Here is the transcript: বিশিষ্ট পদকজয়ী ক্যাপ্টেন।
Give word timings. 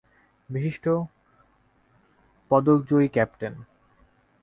বিশিষ্ট 0.49 0.85
পদকজয়ী 2.51 3.07
ক্যাপ্টেন। 3.07 3.53